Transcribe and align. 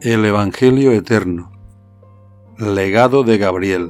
El 0.00 0.24
Evangelio 0.24 0.92
Eterno. 0.92 1.52
Legado 2.58 3.22
de 3.22 3.38
Gabriel. 3.38 3.88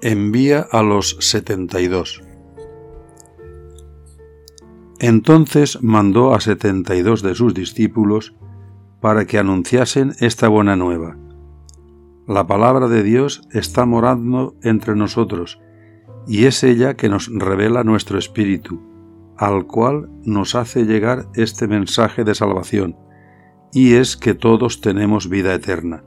Envía 0.00 0.66
a 0.72 0.82
los 0.82 1.16
setenta 1.20 1.80
y 1.80 1.86
dos. 1.86 2.22
Entonces 4.98 5.80
mandó 5.82 6.34
a 6.34 6.40
setenta 6.40 6.96
y 6.96 7.02
dos 7.02 7.22
de 7.22 7.34
sus 7.34 7.54
discípulos 7.54 8.34
para 9.00 9.26
que 9.26 9.38
anunciasen 9.38 10.12
esta 10.18 10.48
buena 10.48 10.76
nueva. 10.76 11.18
La 12.26 12.46
palabra 12.46 12.88
de 12.88 13.02
Dios 13.02 13.46
está 13.52 13.84
morando 13.84 14.56
entre 14.62 14.96
nosotros, 14.96 15.60
y 16.26 16.46
es 16.46 16.64
ella 16.64 16.94
que 16.94 17.10
nos 17.10 17.30
revela 17.32 17.84
nuestro 17.84 18.18
espíritu, 18.18 18.80
al 19.36 19.66
cual 19.66 20.10
nos 20.24 20.54
hace 20.54 20.84
llegar 20.84 21.28
este 21.34 21.68
mensaje 21.68 22.24
de 22.24 22.34
salvación, 22.34 22.96
y 23.74 23.94
es 23.94 24.16
que 24.16 24.34
todos 24.34 24.80
tenemos 24.80 25.28
vida 25.28 25.52
eterna. 25.52 26.04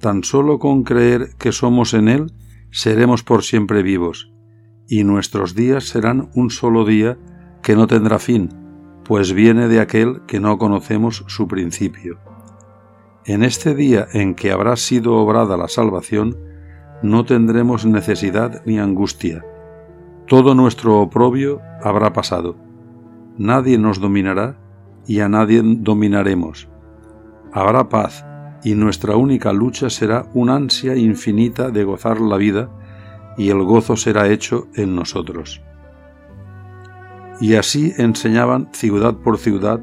Tan 0.00 0.22
solo 0.22 0.58
con 0.58 0.84
creer 0.84 1.30
que 1.38 1.50
somos 1.50 1.94
en 1.94 2.08
Él, 2.08 2.32
seremos 2.70 3.24
por 3.24 3.42
siempre 3.42 3.82
vivos, 3.82 4.30
y 4.86 5.02
nuestros 5.02 5.54
días 5.54 5.84
serán 5.84 6.30
un 6.34 6.50
solo 6.50 6.84
día 6.84 7.16
que 7.62 7.74
no 7.74 7.86
tendrá 7.86 8.18
fin, 8.18 8.50
pues 9.02 9.32
viene 9.32 9.66
de 9.66 9.80
aquel 9.80 10.20
que 10.26 10.40
no 10.40 10.58
conocemos 10.58 11.24
su 11.26 11.48
principio. 11.48 12.18
En 13.24 13.42
este 13.42 13.74
día 13.74 14.06
en 14.12 14.34
que 14.34 14.52
habrá 14.52 14.76
sido 14.76 15.16
obrada 15.16 15.56
la 15.56 15.68
salvación, 15.68 16.36
no 17.02 17.24
tendremos 17.24 17.86
necesidad 17.86 18.62
ni 18.66 18.78
angustia. 18.78 19.42
Todo 20.26 20.54
nuestro 20.54 21.00
oprobio 21.00 21.62
habrá 21.82 22.12
pasado. 22.12 22.56
Nadie 23.38 23.78
nos 23.78 24.00
dominará 24.00 24.67
y 25.08 25.20
a 25.20 25.28
nadie 25.28 25.62
dominaremos. 25.64 26.68
Habrá 27.52 27.88
paz 27.88 28.24
y 28.62 28.74
nuestra 28.74 29.16
única 29.16 29.52
lucha 29.52 29.88
será 29.88 30.26
una 30.34 30.54
ansia 30.54 30.94
infinita 30.94 31.70
de 31.70 31.82
gozar 31.82 32.20
la 32.20 32.36
vida 32.36 32.70
y 33.38 33.48
el 33.48 33.62
gozo 33.64 33.96
será 33.96 34.28
hecho 34.28 34.68
en 34.74 34.94
nosotros. 34.94 35.62
Y 37.40 37.54
así 37.54 37.94
enseñaban 37.96 38.68
ciudad 38.72 39.14
por 39.14 39.38
ciudad, 39.38 39.80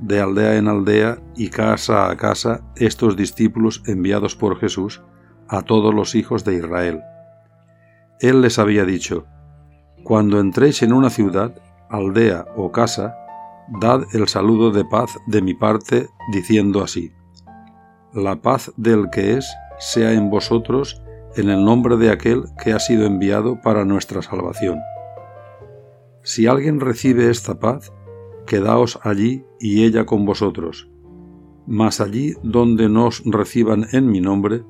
de 0.00 0.20
aldea 0.20 0.56
en 0.56 0.68
aldea 0.68 1.18
y 1.36 1.48
casa 1.48 2.08
a 2.08 2.16
casa 2.16 2.62
estos 2.76 3.16
discípulos 3.16 3.82
enviados 3.86 4.36
por 4.36 4.58
Jesús 4.58 5.02
a 5.48 5.62
todos 5.62 5.92
los 5.92 6.14
hijos 6.14 6.44
de 6.44 6.54
Israel. 6.56 7.02
Él 8.20 8.40
les 8.40 8.58
había 8.58 8.84
dicho, 8.84 9.26
Cuando 10.04 10.38
entréis 10.38 10.82
en 10.82 10.92
una 10.92 11.10
ciudad, 11.10 11.54
aldea 11.90 12.46
o 12.56 12.70
casa, 12.70 13.16
dad 13.80 14.02
el 14.12 14.28
saludo 14.28 14.70
de 14.70 14.84
paz 14.84 15.18
de 15.26 15.42
mi 15.42 15.54
parte, 15.54 16.08
diciendo 16.32 16.82
así, 16.82 17.12
La 18.12 18.40
paz 18.42 18.72
del 18.76 19.10
que 19.10 19.36
es 19.36 19.48
sea 19.78 20.12
en 20.12 20.30
vosotros 20.30 21.02
en 21.36 21.48
el 21.48 21.64
nombre 21.64 21.96
de 21.96 22.10
aquel 22.10 22.44
que 22.62 22.72
ha 22.72 22.78
sido 22.78 23.06
enviado 23.06 23.60
para 23.60 23.84
nuestra 23.84 24.22
salvación. 24.22 24.80
Si 26.22 26.46
alguien 26.46 26.80
recibe 26.80 27.30
esta 27.30 27.58
paz, 27.58 27.92
quedaos 28.46 28.98
allí 29.02 29.44
y 29.58 29.84
ella 29.84 30.04
con 30.06 30.24
vosotros. 30.26 30.90
Mas 31.66 32.00
allí 32.00 32.34
donde 32.42 32.88
no 32.88 33.06
os 33.06 33.22
reciban 33.24 33.86
en 33.92 34.10
mi 34.10 34.20
nombre, 34.20 34.64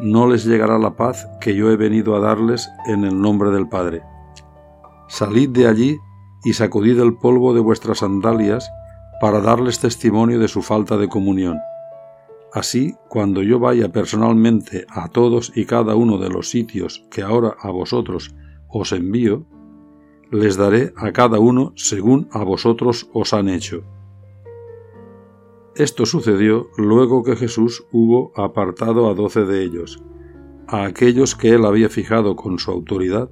no 0.00 0.26
les 0.26 0.44
llegará 0.44 0.78
la 0.78 0.96
paz 0.96 1.28
que 1.40 1.54
yo 1.54 1.70
he 1.70 1.76
venido 1.76 2.16
a 2.16 2.20
darles 2.20 2.68
en 2.86 3.04
el 3.04 3.20
nombre 3.20 3.50
del 3.50 3.68
Padre. 3.68 4.02
Salid 5.08 5.50
de 5.50 5.68
allí 5.68 5.98
y 6.44 6.52
sacudid 6.52 7.00
el 7.00 7.14
polvo 7.14 7.54
de 7.54 7.60
vuestras 7.60 7.98
sandalias 7.98 8.70
para 9.20 9.40
darles 9.40 9.80
testimonio 9.80 10.38
de 10.38 10.48
su 10.48 10.62
falta 10.62 10.96
de 10.96 11.08
comunión. 11.08 11.58
Así, 12.52 12.94
cuando 13.08 13.42
yo 13.42 13.58
vaya 13.58 13.90
personalmente 13.90 14.86
a 14.88 15.08
todos 15.08 15.52
y 15.56 15.64
cada 15.64 15.96
uno 15.96 16.18
de 16.18 16.30
los 16.30 16.50
sitios 16.50 17.04
que 17.10 17.22
ahora 17.22 17.56
a 17.60 17.70
vosotros 17.70 18.34
os 18.68 18.92
envío, 18.92 19.44
les 20.30 20.56
daré 20.56 20.92
a 20.96 21.12
cada 21.12 21.38
uno 21.38 21.72
según 21.76 22.28
a 22.30 22.44
vosotros 22.44 23.08
os 23.12 23.32
han 23.32 23.48
hecho. 23.48 23.82
Esto 25.76 26.06
sucedió 26.06 26.68
luego 26.76 27.24
que 27.24 27.34
Jesús 27.34 27.84
hubo 27.90 28.32
apartado 28.36 29.08
a 29.08 29.14
doce 29.14 29.44
de 29.44 29.64
ellos, 29.64 30.00
a 30.68 30.84
aquellos 30.84 31.34
que 31.34 31.50
él 31.50 31.64
había 31.64 31.88
fijado 31.88 32.36
con 32.36 32.60
su 32.60 32.70
autoridad, 32.70 33.30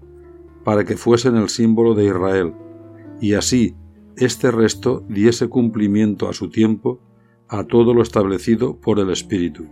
para 0.65 0.85
que 0.85 0.97
fuesen 0.97 1.37
el 1.37 1.49
símbolo 1.49 1.95
de 1.95 2.07
Israel, 2.07 2.55
y 3.23 3.35
así 3.35 3.77
este 4.17 4.51
resto 4.51 5.05
diese 5.09 5.49
cumplimiento 5.49 6.29
a 6.29 6.35
su 6.35 6.51
tiempo 6.51 7.01
a 7.49 7.65
todo 7.65 7.95
lo 7.95 8.03
establecido 8.03 8.77
por 8.79 8.99
el 8.99 9.11
Espíritu. 9.11 9.67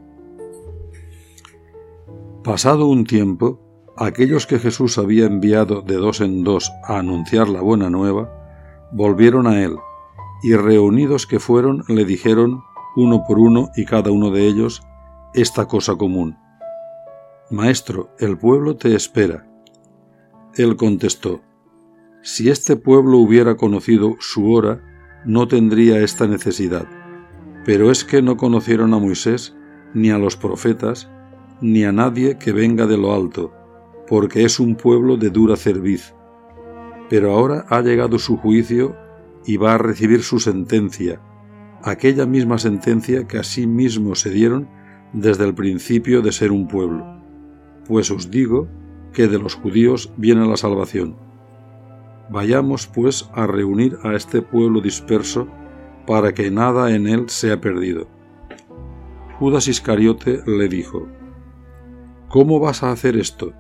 Pasado 2.45 2.87
un 2.87 3.05
tiempo, 3.05 3.61
aquellos 3.97 4.47
que 4.47 4.59
Jesús 4.59 4.99
había 4.99 5.27
enviado 5.27 5.83
de 5.83 5.97
dos 5.97 6.21
en 6.21 6.45
dos 6.45 6.71
a 6.85 6.99
anunciar 6.99 7.49
la 7.49 7.61
buena 7.61 7.91
nueva, 7.91 8.31
volvieron 8.93 9.47
a 9.47 9.63
él, 9.63 9.77
y 10.43 10.55
reunidos 10.55 11.27
que 11.27 11.41
fueron 11.41 11.83
le 11.89 12.05
dijeron, 12.05 12.63
uno 12.97 13.25
por 13.27 13.39
uno 13.39 13.71
y 13.77 13.85
cada 13.85 14.11
uno 14.11 14.31
de 14.31 14.47
ellos, 14.47 14.83
esta 15.35 15.67
cosa 15.67 15.97
común. 15.97 16.39
Maestro, 17.51 18.11
el 18.19 18.39
pueblo 18.39 18.77
te 18.77 18.95
espera. 18.95 19.47
Él 20.55 20.77
contestó, 20.77 21.41
si 22.23 22.51
este 22.51 22.77
pueblo 22.77 23.19
hubiera 23.19 23.57
conocido 23.57 24.17
su 24.19 24.53
hora, 24.53 24.83
no 25.25 25.49
tendría 25.49 26.01
esta 26.01 26.27
necesidad. 26.27 26.87
Pero 27.65 27.91
es 27.91 28.05
que 28.05 28.21
no 28.21 28.37
conocieron 28.37 28.93
a 28.93 28.99
Moisés, 28.99 29.57
ni 29.95 30.11
a 30.11 30.19
los 30.19 30.37
profetas, 30.37 31.11
ni 31.63 31.85
a 31.85 31.93
nadie 31.93 32.37
que 32.37 32.53
venga 32.53 32.87
de 32.87 32.99
lo 32.99 33.15
alto, 33.15 33.53
porque 34.07 34.45
es 34.45 34.61
un 34.61 34.77
pueblo 34.77 35.17
de 35.17 35.31
dura 35.31 35.57
cerviz. 35.57 36.15
Pero 37.09 37.33
ahora 37.33 37.65
ha 37.69 37.81
llegado 37.81 38.19
su 38.19 38.37
juicio 38.37 38.97
y 39.47 39.57
va 39.57 39.75
a 39.75 39.79
recibir 39.79 40.23
su 40.23 40.41
sentencia, 40.41 41.21
aquella 41.83 42.27
misma 42.27 42.59
sentencia 42.59 43.27
que 43.27 43.39
a 43.39 43.45
sí 43.45 43.67
mismo 43.67 44.15
se 44.15 44.31
dieron 44.31 44.69
desde 45.15 45.45
el 45.45 45.55
principio 45.55 46.21
de 46.21 46.33
ser 46.33 46.53
un 46.53 46.69
pueblo. 46.69 47.19
Pues 47.87 48.11
os 48.11 48.31
digo 48.31 48.69
que 49.15 49.27
de 49.27 49.39
los 49.39 49.55
judíos 49.55 50.13
viene 50.19 50.47
la 50.47 50.57
salvación 50.57 51.30
Vayamos 52.31 52.87
pues 52.87 53.29
a 53.35 53.47
reunir 53.47 53.99
a 54.05 54.15
este 54.15 54.41
pueblo 54.41 54.81
disperso 54.81 55.49
para 56.07 56.33
que 56.33 56.51
nada 56.51 56.95
en 56.95 57.07
él 57.09 57.29
sea 57.29 57.61
perdido. 57.61 58.07
Judas 59.39 59.69
Iscariote 59.69 60.43
le 60.47 60.69
dijo, 60.69 61.09
¿Cómo 62.29 62.61
vas 62.61 62.85
a 62.85 62.93
hacer 62.93 63.17
esto? 63.17 63.53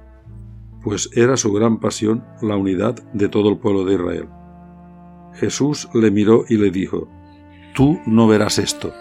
Pues 0.85 1.11
era 1.15 1.37
su 1.37 1.53
gran 1.53 1.81
pasión 1.81 2.25
la 2.41 2.57
unidad 2.57 3.03
de 3.13 3.29
todo 3.29 3.51
el 3.51 3.59
pueblo 3.59 3.85
de 3.85 3.95
Israel. 3.95 4.29
Jesús 5.35 5.89
le 5.93 6.11
miró 6.11 6.45
y 6.49 6.57
le 6.57 6.71
dijo, 6.71 7.09
Tú 7.75 7.99
no 8.07 8.29
verás 8.29 8.59
esto. 8.59 8.93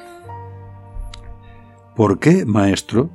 ¿Por 1.95 2.17
qué, 2.17 2.45
maestro? 2.45 3.09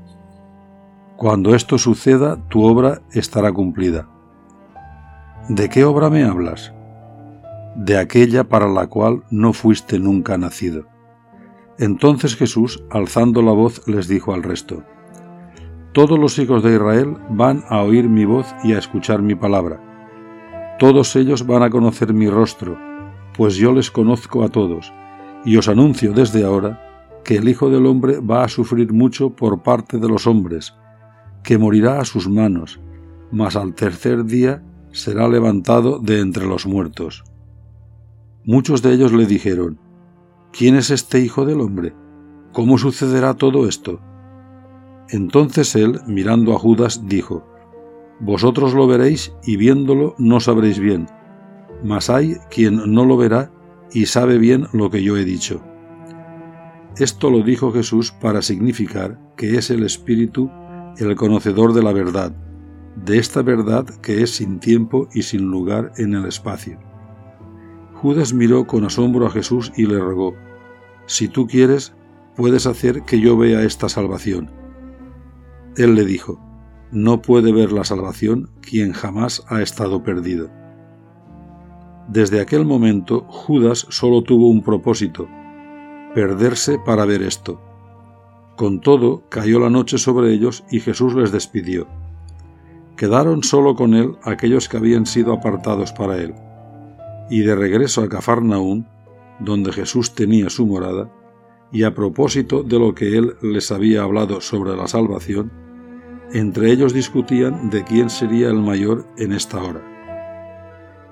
Cuando 1.17 1.55
esto 1.55 1.79
suceda, 1.79 2.49
tu 2.49 2.65
obra 2.65 3.03
estará 3.13 3.51
cumplida. 3.51 4.14
¿De 5.49 5.69
qué 5.69 5.85
obra 5.85 6.09
me 6.09 6.25
hablas? 6.25 6.73
De 7.77 7.99
aquella 7.99 8.45
para 8.45 8.67
la 8.67 8.87
cual 8.87 9.25
no 9.31 9.53
fuiste 9.53 9.99
nunca 9.99 10.39
nacido. 10.39 10.87
Entonces 11.79 12.35
Jesús, 12.35 12.83
alzando 12.91 13.43
la 13.43 13.53
voz, 13.53 13.87
les 13.87 14.09
dijo 14.09 14.33
al 14.33 14.43
resto, 14.43 14.85
Todos 15.93 16.19
los 16.19 16.39
hijos 16.39 16.63
de 16.63 16.77
Israel 16.77 17.19
van 17.29 17.63
a 17.69 17.83
oír 17.83 18.09
mi 18.09 18.25
voz 18.25 18.47
y 18.65 18.73
a 18.73 18.79
escuchar 18.79 19.21
mi 19.21 19.35
palabra. 19.35 20.77
Todos 20.79 21.15
ellos 21.15 21.47
van 21.47 21.63
a 21.63 21.69
conocer 21.69 22.15
mi 22.15 22.31
rostro, 22.31 22.79
pues 23.37 23.57
yo 23.57 23.73
les 23.73 23.91
conozco 23.91 24.45
a 24.45 24.49
todos, 24.49 24.95
y 25.45 25.59
os 25.59 25.69
anuncio 25.69 26.15
desde 26.15 26.43
ahora 26.43 27.21
que 27.23 27.37
el 27.37 27.51
Hijo 27.51 27.69
del 27.69 27.85
Hombre 27.85 28.19
va 28.19 28.45
a 28.45 28.49
sufrir 28.49 28.95
mucho 28.95 29.37
por 29.37 29.63
parte 29.63 29.99
de 29.99 30.09
los 30.09 30.27
hombres, 30.27 30.75
que 31.43 31.59
morirá 31.59 32.01
a 32.01 32.07
sus 32.07 32.31
manos, 32.31 32.81
mas 33.31 33.57
al 33.57 33.75
tercer 33.75 34.25
día 34.25 34.63
será 34.95 35.29
levantado 35.29 35.99
de 35.99 36.21
entre 36.21 36.47
los 36.47 36.67
muertos. 36.67 37.25
Muchos 38.45 38.81
de 38.81 38.93
ellos 38.93 39.13
le 39.13 39.27
dijeron, 39.27 39.81
¿quién 40.53 40.77
es 40.77 40.91
este 40.91 41.19
Hijo 41.19 41.45
del 41.45 41.61
Hombre? 41.61 41.93
¿Cómo 42.53 42.79
sucederá 42.79 43.35
todo 43.35 43.69
esto? 43.69 44.01
Entonces 45.11 45.75
él, 45.75 46.01
mirando 46.07 46.55
a 46.55 46.59
Judas, 46.59 47.07
dijo, 47.07 47.45
Vosotros 48.21 48.73
lo 48.73 48.87
veréis 48.87 49.33
y 49.45 49.57
viéndolo 49.57 50.15
no 50.17 50.39
sabréis 50.39 50.79
bien, 50.79 51.09
mas 51.83 52.09
hay 52.09 52.37
quien 52.49 52.95
no 52.95 53.05
lo 53.05 53.17
verá 53.17 53.51
y 53.93 54.07
sabe 54.07 54.39
bien 54.39 54.69
lo 54.73 54.91
que 54.91 55.03
yo 55.03 55.17
he 55.17 55.25
dicho. 55.25 55.61
Esto 56.99 57.31
lo 57.31 57.43
dijo 57.43 57.73
Jesús 57.73 58.13
para 58.13 58.41
significar 58.43 59.19
que 59.37 59.59
es 59.59 59.71
el 59.71 59.83
Espíritu 59.83 60.49
el 60.99 61.17
conocedor 61.17 61.73
de 61.73 61.83
la 61.83 61.93
verdad, 61.93 62.33
de 62.97 63.19
esta 63.19 63.43
verdad 63.43 63.87
que 64.01 64.23
es 64.23 64.37
sin 64.37 64.61
tiempo 64.61 65.09
y 65.13 65.23
sin 65.23 65.51
lugar 65.51 65.93
en 65.97 66.15
el 66.15 66.27
espacio. 66.27 66.79
Judas 67.95 68.33
miró 68.33 68.67
con 68.67 68.85
asombro 68.85 69.27
a 69.27 69.31
Jesús 69.31 69.73
y 69.77 69.87
le 69.87 69.99
rogó, 69.99 70.35
Si 71.07 71.29
tú 71.29 71.47
quieres, 71.47 71.95
puedes 72.37 72.67
hacer 72.67 73.03
que 73.03 73.21
yo 73.21 73.37
vea 73.37 73.63
esta 73.63 73.89
salvación? 73.89 74.51
Él 75.77 75.95
le 75.95 76.05
dijo, 76.05 76.41
no 76.95 77.23
puede 77.23 77.53
ver 77.53 77.73
la 77.73 77.83
salvación 77.83 78.51
quien 78.61 78.93
jamás 78.93 79.45
ha 79.49 79.63
estado 79.63 80.05
perdido. 80.05 80.49
Desde 82.09 82.41
aquel 82.41 82.65
momento 82.65 83.23
Judas 83.29 83.87
solo 83.89 84.23
tuvo 84.23 84.49
un 84.49 84.63
propósito, 84.63 85.27
perderse 86.15 86.79
para 86.79 87.05
ver 87.05 87.23
esto. 87.23 87.61
Con 88.57 88.81
todo, 88.81 89.29
cayó 89.29 89.59
la 89.59 89.71
noche 89.71 89.99
sobre 89.99 90.33
ellos 90.33 90.65
y 90.71 90.79
Jesús 90.79 91.15
les 91.15 91.33
despidió. 91.33 91.89
Quedaron 93.05 93.43
solo 93.43 93.75
con 93.75 93.93
él 93.93 94.17
aquellos 94.23 94.67
que 94.67 94.79
habían 94.79 95.05
sido 95.05 95.35
apartados 95.35 95.93
para 95.93 96.17
él. 96.17 96.35
Y 97.29 97.41
de 97.43 97.55
regreso 97.55 98.01
a 98.01 98.09
Cafarnaún, 98.09 98.89
donde 99.41 99.75
Jesús 99.75 100.15
tenía 100.15 100.49
su 100.49 100.65
morada, 100.67 101.13
y 101.71 101.83
a 101.83 101.95
propósito 101.95 102.63
de 102.63 102.79
lo 102.79 102.95
que 102.95 103.19
él 103.19 103.37
les 103.43 103.71
había 103.71 104.05
hablado 104.05 104.41
sobre 104.41 104.75
la 104.75 104.89
salvación, 104.89 105.53
entre 106.33 106.73
ellos 106.73 106.95
discutían 106.95 107.69
de 107.69 107.85
quién 107.85 108.09
sería 108.09 108.49
el 108.49 108.63
mayor 108.63 109.07
en 109.19 109.35
esta 109.35 109.63
hora. 109.63 109.83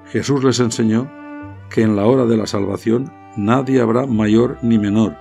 Jesús 0.07 0.43
les 0.45 0.61
enseñó 0.61 1.11
que 1.69 1.83
en 1.83 1.95
la 1.95 2.07
hora 2.07 2.25
de 2.25 2.39
la 2.39 2.47
salvación 2.47 3.13
nadie 3.37 3.83
habrá 3.83 4.07
mayor 4.07 4.57
ni 4.63 4.79
menor, 4.79 5.15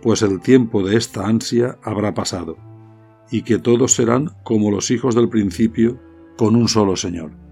pues 0.00 0.22
el 0.22 0.40
tiempo 0.40 0.86
de 0.86 0.96
esta 0.96 1.26
ansia 1.26 1.76
habrá 1.82 2.14
pasado, 2.14 2.56
y 3.30 3.42
que 3.42 3.58
todos 3.58 3.92
serán 3.94 4.30
como 4.42 4.70
los 4.70 4.90
hijos 4.90 5.14
del 5.14 5.28
principio, 5.28 6.00
con 6.36 6.56
un 6.56 6.68
solo 6.68 6.96
Señor. 6.96 7.43